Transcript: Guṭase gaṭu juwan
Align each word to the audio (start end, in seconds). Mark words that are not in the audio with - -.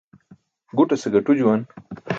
Guṭase 0.77 1.07
gaṭu 1.13 1.31
juwan 1.39 1.61